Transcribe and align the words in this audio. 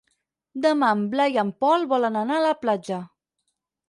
Demà 0.61 0.87
en 0.99 1.03
Blai 1.11 1.35
i 1.37 1.37
en 1.41 1.51
Pol 1.63 1.85
volen 1.91 2.17
anar 2.23 2.39
a 2.39 2.43
la 2.47 2.55
platja. 2.63 2.99